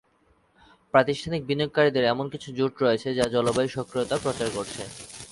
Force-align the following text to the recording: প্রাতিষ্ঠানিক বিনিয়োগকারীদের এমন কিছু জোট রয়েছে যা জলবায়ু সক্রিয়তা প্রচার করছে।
প্রাতিষ্ঠানিক 0.93 1.41
বিনিয়োগকারীদের 1.49 2.09
এমন 2.13 2.25
কিছু 2.33 2.49
জোট 2.57 2.73
রয়েছে 2.83 3.09
যা 3.17 3.25
জলবায়ু 3.35 3.69
সক্রিয়তা 3.77 4.15
প্রচার 4.23 4.47
করছে। 4.55 4.83